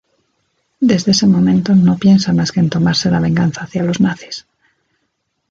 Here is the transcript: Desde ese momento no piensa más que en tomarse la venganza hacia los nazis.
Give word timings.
Desde 0.89 1.11
ese 1.11 1.27
momento 1.27 1.75
no 1.75 1.95
piensa 1.95 2.33
más 2.33 2.51
que 2.51 2.59
en 2.59 2.71
tomarse 2.71 3.11
la 3.11 3.19
venganza 3.19 3.61
hacia 3.61 3.83
los 3.83 3.99
nazis. 4.01 4.47